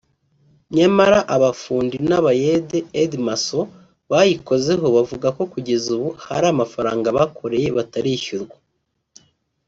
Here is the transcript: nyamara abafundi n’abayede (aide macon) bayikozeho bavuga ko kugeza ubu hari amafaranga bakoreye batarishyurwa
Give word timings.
nyamara 0.77 1.19
abafundi 1.35 1.95
n’abayede 2.09 2.77
(aide 3.01 3.17
macon) 3.27 3.65
bayikozeho 4.11 4.85
bavuga 4.95 5.27
ko 5.37 5.43
kugeza 5.51 5.87
ubu 5.95 6.09
hari 6.25 6.45
amafaranga 6.53 7.07
bakoreye 7.17 7.67
batarishyurwa 7.77 8.57